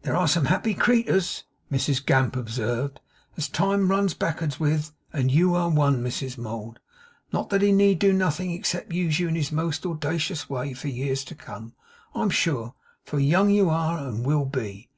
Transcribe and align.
'There 0.00 0.16
are 0.16 0.26
some 0.26 0.46
happy 0.46 0.72
creeturs,' 0.72 1.44
Mrs 1.70 2.02
Gamp 2.06 2.34
observed, 2.34 2.98
'as 3.36 3.46
time 3.46 3.90
runs 3.90 4.14
back'ards 4.14 4.58
with, 4.58 4.94
and 5.12 5.30
you 5.30 5.54
are 5.54 5.68
one, 5.68 6.02
Mrs 6.02 6.38
Mould; 6.38 6.80
not 7.30 7.50
that 7.50 7.60
he 7.60 7.72
need 7.72 7.98
do 7.98 8.14
nothing 8.14 8.52
except 8.52 8.94
use 8.94 9.20
you 9.20 9.28
in 9.28 9.34
his 9.34 9.52
most 9.52 9.82
owldacious 9.82 10.48
way 10.48 10.72
for 10.72 10.88
years 10.88 11.24
to 11.24 11.34
come, 11.34 11.74
I'm 12.14 12.30
sure; 12.30 12.72
for 13.04 13.18
young 13.18 13.50
you 13.50 13.68
are 13.68 13.98
and 13.98 14.24
will 14.24 14.46
be. 14.46 14.88